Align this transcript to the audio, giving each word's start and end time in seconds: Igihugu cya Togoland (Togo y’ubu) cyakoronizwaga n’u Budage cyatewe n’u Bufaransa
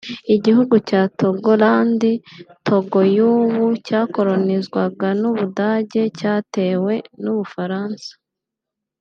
Igihugu 0.35 0.75
cya 0.87 1.01
Togoland 1.19 2.01
(Togo 2.67 2.99
y’ubu) 3.15 3.65
cyakoronizwaga 3.85 5.07
n’u 5.21 5.31
Budage 5.37 6.01
cyatewe 6.17 6.93
n’u 7.23 7.33
Bufaransa 7.37 8.09